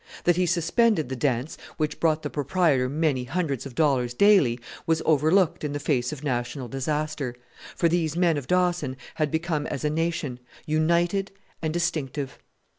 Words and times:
That 0.23 0.35
he 0.35 0.47
suspended 0.47 1.09
the 1.09 1.15
dance, 1.15 1.59
which 1.77 1.99
brought 1.99 2.23
the 2.23 2.31
proprietor 2.31 2.89
many 2.89 3.25
hundreds 3.25 3.67
of 3.67 3.75
dollars 3.75 4.15
daily, 4.15 4.59
was 4.87 5.03
overlooked 5.05 5.63
in 5.63 5.73
the 5.73 5.79
face 5.79 6.11
of 6.11 6.23
national 6.23 6.67
disaster; 6.67 7.35
for 7.75 7.87
these 7.87 8.17
men 8.17 8.35
of 8.35 8.47
Dawson 8.47 8.97
had 9.13 9.29
become 9.29 9.67
as 9.67 9.85
a 9.85 9.91
nation 9.91 10.39
united 10.65 11.29
and 11.61 11.71
distinctive. 11.71 12.39